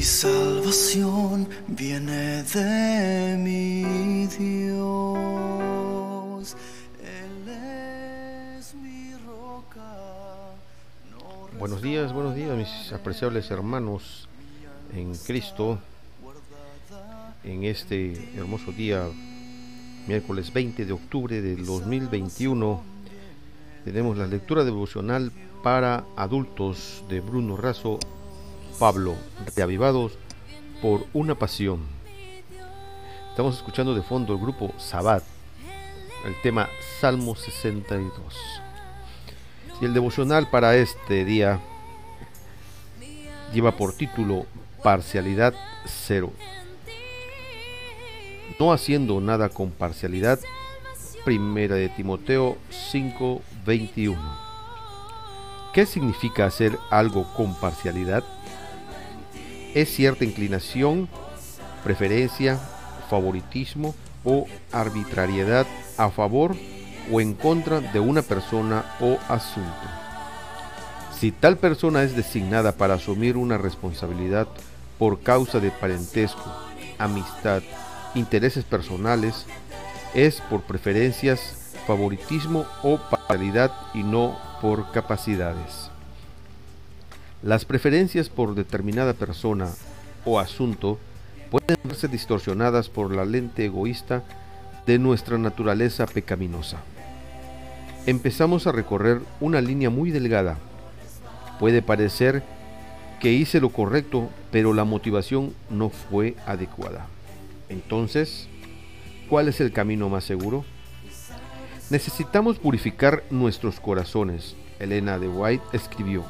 Mi 0.00 0.06
salvación 0.06 1.46
viene 1.68 2.42
de 2.44 3.36
mi 3.36 4.26
Dios. 4.28 4.86
Él 7.04 7.46
es 7.46 8.74
mi 8.76 9.12
roca. 9.26 10.54
Buenos 11.58 11.82
días, 11.82 12.14
buenos 12.14 12.34
días, 12.34 12.56
mis 12.56 12.94
apreciables 12.94 13.50
hermanos 13.50 14.26
en 14.94 15.14
Cristo. 15.16 15.78
En 17.44 17.64
este 17.64 18.14
hermoso 18.38 18.72
día, 18.72 19.06
miércoles 20.06 20.50
20 20.50 20.86
de 20.86 20.92
octubre 20.94 21.42
del 21.42 21.66
2021, 21.66 22.82
tenemos 23.84 24.16
la 24.16 24.26
lectura 24.26 24.64
devocional 24.64 25.30
para 25.62 26.06
adultos 26.16 27.04
de 27.10 27.20
Bruno 27.20 27.58
Razo 27.58 27.98
Pablo, 28.80 29.14
reavivados 29.54 30.12
por 30.80 31.04
una 31.12 31.34
pasión. 31.34 31.80
Estamos 33.28 33.54
escuchando 33.58 33.94
de 33.94 34.00
fondo 34.00 34.32
el 34.32 34.40
grupo 34.40 34.72
Sabbat, 34.78 35.22
el 36.24 36.34
tema 36.40 36.66
Salmo 36.98 37.36
62. 37.36 38.34
Y 39.82 39.84
el 39.84 39.92
devocional 39.92 40.48
para 40.48 40.76
este 40.76 41.26
día 41.26 41.60
lleva 43.52 43.76
por 43.76 43.92
título 43.92 44.46
Parcialidad 44.82 45.52
Cero. 45.84 46.32
No 48.58 48.72
haciendo 48.72 49.20
nada 49.20 49.50
con 49.50 49.72
parcialidad. 49.72 50.40
Primera 51.26 51.74
de 51.74 51.90
Timoteo 51.90 52.56
5:21. 52.70 54.18
¿Qué 55.74 55.84
significa 55.84 56.46
hacer 56.46 56.78
algo 56.88 57.30
con 57.34 57.54
parcialidad? 57.60 58.24
Es 59.74 59.94
cierta 59.94 60.24
inclinación, 60.24 61.08
preferencia, 61.84 62.58
favoritismo 63.08 63.94
o 64.24 64.46
arbitrariedad 64.72 65.66
a 65.96 66.10
favor 66.10 66.56
o 67.12 67.20
en 67.20 67.34
contra 67.34 67.80
de 67.80 68.00
una 68.00 68.22
persona 68.22 68.84
o 69.00 69.18
asunto. 69.28 69.70
Si 71.18 71.32
tal 71.32 71.56
persona 71.58 72.02
es 72.02 72.16
designada 72.16 72.72
para 72.72 72.94
asumir 72.94 73.36
una 73.36 73.58
responsabilidad 73.58 74.48
por 74.98 75.20
causa 75.20 75.60
de 75.60 75.70
parentesco, 75.70 76.50
amistad, 76.98 77.62
intereses 78.14 78.64
personales, 78.64 79.46
es 80.14 80.40
por 80.40 80.62
preferencias, 80.62 81.74
favoritismo 81.86 82.66
o 82.82 82.98
parcialidad 82.98 83.72
y 83.94 84.02
no 84.02 84.36
por 84.60 84.90
capacidades. 84.92 85.90
Las 87.42 87.64
preferencias 87.64 88.28
por 88.28 88.54
determinada 88.54 89.14
persona 89.14 89.68
o 90.26 90.38
asunto 90.38 90.98
pueden 91.50 91.78
verse 91.84 92.06
distorsionadas 92.06 92.88
por 92.90 93.14
la 93.14 93.24
lente 93.24 93.64
egoísta 93.64 94.22
de 94.86 94.98
nuestra 94.98 95.38
naturaleza 95.38 96.06
pecaminosa. 96.06 96.80
Empezamos 98.06 98.66
a 98.66 98.72
recorrer 98.72 99.20
una 99.40 99.60
línea 99.60 99.88
muy 99.88 100.10
delgada. 100.10 100.58
Puede 101.58 101.80
parecer 101.80 102.42
que 103.20 103.32
hice 103.32 103.60
lo 103.60 103.70
correcto, 103.70 104.30
pero 104.50 104.74
la 104.74 104.84
motivación 104.84 105.54
no 105.70 105.90
fue 105.90 106.36
adecuada. 106.46 107.06
Entonces, 107.68 108.48
¿cuál 109.28 109.48
es 109.48 109.60
el 109.60 109.72
camino 109.72 110.08
más 110.08 110.24
seguro? 110.24 110.64
Necesitamos 111.90 112.58
purificar 112.58 113.24
nuestros 113.30 113.80
corazones. 113.80 114.56
Elena 114.78 115.18
de 115.18 115.28
White 115.28 115.64
escribió, 115.72 116.24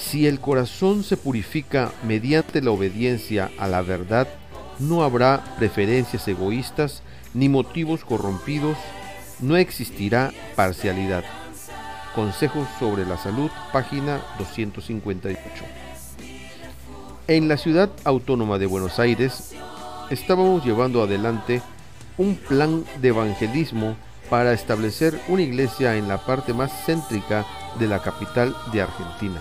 si 0.00 0.26
el 0.26 0.40
corazón 0.40 1.04
se 1.04 1.16
purifica 1.16 1.92
mediante 2.02 2.62
la 2.62 2.70
obediencia 2.70 3.50
a 3.58 3.68
la 3.68 3.82
verdad, 3.82 4.26
no 4.78 5.02
habrá 5.02 5.44
preferencias 5.58 6.26
egoístas 6.26 7.02
ni 7.34 7.48
motivos 7.48 8.04
corrompidos, 8.04 8.78
no 9.40 9.56
existirá 9.56 10.32
parcialidad. 10.56 11.22
Consejos 12.14 12.66
sobre 12.78 13.06
la 13.06 13.18
salud, 13.18 13.50
página 13.72 14.20
258. 14.38 15.38
En 17.28 17.46
la 17.46 17.56
ciudad 17.56 17.90
autónoma 18.04 18.58
de 18.58 18.66
Buenos 18.66 18.98
Aires, 18.98 19.54
estábamos 20.08 20.64
llevando 20.64 21.02
adelante 21.02 21.62
un 22.16 22.34
plan 22.34 22.84
de 23.00 23.08
evangelismo 23.08 23.96
para 24.28 24.52
establecer 24.52 25.20
una 25.28 25.42
iglesia 25.42 25.96
en 25.96 26.08
la 26.08 26.24
parte 26.24 26.52
más 26.52 26.72
céntrica 26.84 27.44
de 27.78 27.86
la 27.86 28.02
capital 28.02 28.56
de 28.72 28.82
Argentina. 28.82 29.40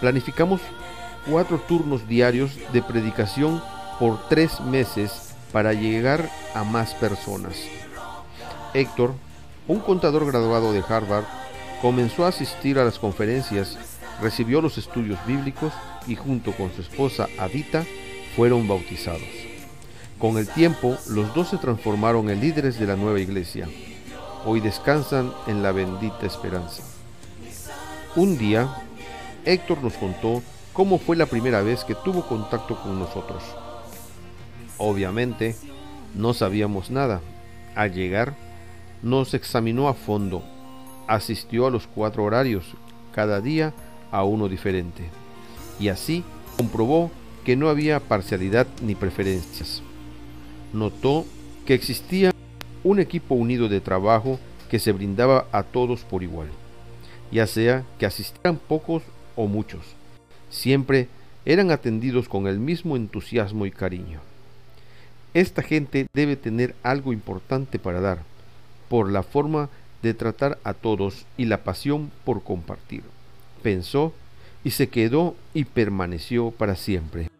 Planificamos 0.00 0.60
cuatro 1.28 1.58
turnos 1.58 2.06
diarios 2.08 2.52
de 2.72 2.82
predicación 2.82 3.62
por 3.98 4.28
tres 4.28 4.60
meses 4.60 5.34
para 5.52 5.72
llegar 5.72 6.30
a 6.54 6.64
más 6.64 6.94
personas. 6.94 7.56
Héctor, 8.74 9.14
un 9.66 9.80
contador 9.80 10.26
graduado 10.26 10.72
de 10.72 10.84
Harvard, 10.88 11.24
comenzó 11.82 12.24
a 12.24 12.28
asistir 12.28 12.78
a 12.78 12.84
las 12.84 12.98
conferencias, 12.98 13.76
recibió 14.20 14.60
los 14.60 14.78
estudios 14.78 15.18
bíblicos 15.26 15.72
y 16.06 16.16
junto 16.16 16.52
con 16.52 16.72
su 16.72 16.82
esposa 16.82 17.28
Adita 17.38 17.84
fueron 18.36 18.68
bautizados. 18.68 19.22
Con 20.18 20.36
el 20.36 20.48
tiempo, 20.48 20.96
los 21.08 21.32
dos 21.34 21.48
se 21.48 21.58
transformaron 21.58 22.28
en 22.30 22.40
líderes 22.40 22.78
de 22.78 22.86
la 22.86 22.96
nueva 22.96 23.20
iglesia. 23.20 23.68
Hoy 24.44 24.60
descansan 24.60 25.32
en 25.46 25.62
la 25.62 25.72
bendita 25.72 26.26
esperanza. 26.26 26.82
Un 28.16 28.36
día, 28.36 28.68
Héctor 29.44 29.82
nos 29.82 29.94
contó 29.94 30.42
cómo 30.72 30.98
fue 30.98 31.16
la 31.16 31.26
primera 31.26 31.62
vez 31.62 31.84
que 31.84 31.94
tuvo 31.94 32.26
contacto 32.26 32.80
con 32.80 32.98
nosotros. 32.98 33.42
Obviamente, 34.76 35.56
no 36.14 36.34
sabíamos 36.34 36.90
nada. 36.90 37.20
Al 37.74 37.92
llegar, 37.92 38.34
nos 39.02 39.34
examinó 39.34 39.88
a 39.88 39.94
fondo. 39.94 40.42
Asistió 41.06 41.66
a 41.66 41.70
los 41.70 41.86
cuatro 41.86 42.24
horarios, 42.24 42.64
cada 43.12 43.40
día 43.40 43.72
a 44.10 44.24
uno 44.24 44.48
diferente. 44.48 45.10
Y 45.80 45.88
así 45.88 46.24
comprobó 46.56 47.10
que 47.44 47.56
no 47.56 47.68
había 47.68 48.00
parcialidad 48.00 48.66
ni 48.82 48.94
preferencias. 48.94 49.82
Notó 50.72 51.24
que 51.66 51.74
existía 51.74 52.32
un 52.84 53.00
equipo 53.00 53.34
unido 53.34 53.68
de 53.68 53.80
trabajo 53.80 54.38
que 54.70 54.78
se 54.78 54.92
brindaba 54.92 55.46
a 55.50 55.62
todos 55.62 56.00
por 56.02 56.22
igual, 56.22 56.48
ya 57.32 57.46
sea 57.46 57.84
que 57.98 58.06
asistieran 58.06 58.56
pocos 58.56 59.02
o 59.38 59.46
muchos. 59.46 59.94
Siempre 60.50 61.06
eran 61.46 61.70
atendidos 61.70 62.28
con 62.28 62.48
el 62.48 62.58
mismo 62.58 62.96
entusiasmo 62.96 63.66
y 63.66 63.70
cariño. 63.70 64.20
Esta 65.32 65.62
gente 65.62 66.08
debe 66.12 66.34
tener 66.34 66.74
algo 66.82 67.12
importante 67.12 67.78
para 67.78 68.00
dar, 68.00 68.18
por 68.88 69.10
la 69.10 69.22
forma 69.22 69.70
de 70.02 70.12
tratar 70.12 70.58
a 70.64 70.74
todos 70.74 71.24
y 71.36 71.44
la 71.44 71.62
pasión 71.62 72.10
por 72.24 72.42
compartir. 72.42 73.02
Pensó 73.62 74.12
y 74.64 74.72
se 74.72 74.88
quedó 74.88 75.36
y 75.54 75.64
permaneció 75.64 76.50
para 76.50 76.74
siempre. 76.74 77.30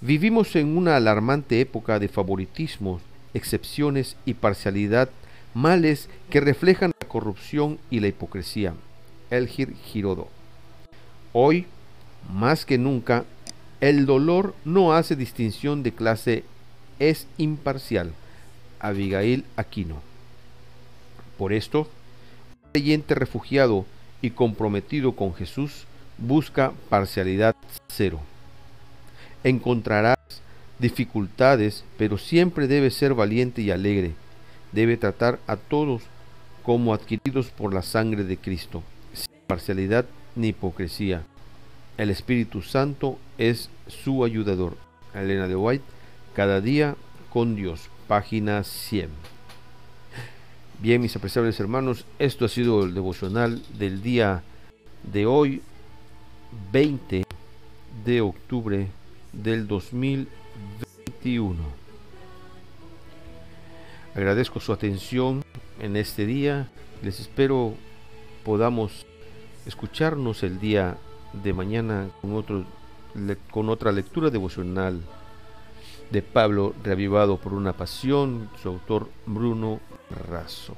Vivimos 0.00 0.54
en 0.54 0.76
una 0.76 0.96
alarmante 0.96 1.60
época 1.60 1.98
de 1.98 2.08
favoritismos, 2.08 3.02
excepciones 3.34 4.16
y 4.24 4.34
parcialidad, 4.34 5.10
males 5.54 6.08
que 6.30 6.40
reflejan 6.40 6.92
la 7.00 7.08
corrupción 7.08 7.78
y 7.90 7.98
la 7.98 8.06
hipocresía. 8.06 8.74
Elgir 9.30 9.74
Girodo. 9.84 10.39
Hoy, 11.32 11.66
más 12.32 12.64
que 12.64 12.76
nunca, 12.76 13.24
el 13.80 14.04
dolor 14.04 14.54
no 14.64 14.92
hace 14.92 15.14
distinción 15.14 15.82
de 15.82 15.92
clase, 15.92 16.44
es 16.98 17.28
imparcial. 17.38 18.12
Abigail 18.80 19.44
Aquino. 19.56 19.96
Por 21.38 21.52
esto, 21.52 21.82
un 21.82 22.72
creyente 22.72 23.14
refugiado 23.14 23.86
y 24.22 24.30
comprometido 24.30 25.12
con 25.12 25.34
Jesús 25.34 25.86
busca 26.18 26.72
parcialidad 26.88 27.54
cero. 27.88 28.20
Encontrarás 29.44 30.18
dificultades, 30.78 31.84
pero 31.96 32.18
siempre 32.18 32.66
debe 32.66 32.90
ser 32.90 33.14
valiente 33.14 33.62
y 33.62 33.70
alegre. 33.70 34.14
Debe 34.72 34.96
tratar 34.96 35.38
a 35.46 35.56
todos 35.56 36.02
como 36.64 36.92
adquiridos 36.92 37.50
por 37.50 37.72
la 37.72 37.82
sangre 37.82 38.24
de 38.24 38.36
Cristo, 38.36 38.82
sin 39.12 39.32
parcialidad 39.46 40.06
ni 40.36 40.48
hipocresía. 40.48 41.22
El 41.96 42.10
Espíritu 42.10 42.62
Santo 42.62 43.18
es 43.38 43.70
su 43.88 44.24
ayudador. 44.24 44.76
Elena 45.14 45.48
de 45.48 45.56
White, 45.56 45.84
cada 46.34 46.60
día 46.60 46.96
con 47.30 47.56
Dios, 47.56 47.88
página 48.06 48.62
100. 48.64 49.10
Bien, 50.80 51.00
mis 51.00 51.14
apreciables 51.16 51.58
hermanos, 51.60 52.04
esto 52.18 52.44
ha 52.44 52.48
sido 52.48 52.84
el 52.84 52.94
devocional 52.94 53.62
del 53.76 54.02
día 54.02 54.42
de 55.02 55.26
hoy, 55.26 55.62
20 56.72 57.24
de 58.04 58.20
octubre 58.20 58.88
del 59.32 59.66
2021. 59.66 61.56
Agradezco 64.14 64.60
su 64.60 64.72
atención 64.72 65.44
en 65.80 65.96
este 65.96 66.24
día. 66.26 66.68
Les 67.02 67.20
espero 67.20 67.74
podamos 68.44 69.06
escucharnos 69.66 70.42
el 70.42 70.60
día 70.60 70.98
de 71.32 71.52
mañana 71.52 72.08
con, 72.20 72.34
otro, 72.34 72.64
con 73.50 73.68
otra 73.68 73.92
lectura 73.92 74.30
devocional 74.30 75.00
de 76.10 76.22
Pablo 76.22 76.74
reavivado 76.82 77.36
por 77.36 77.54
una 77.54 77.72
pasión, 77.72 78.50
su 78.60 78.68
autor 78.68 79.08
Bruno 79.26 79.80
Razo. 80.28 80.74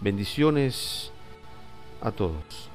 Bendiciones 0.00 1.12
a 2.00 2.10
todos. 2.10 2.71